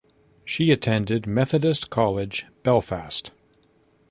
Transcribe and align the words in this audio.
She 0.43 0.71
attended 0.71 1.27
Methodist 1.27 1.91
College 1.91 2.47
Belfast. 2.63 3.29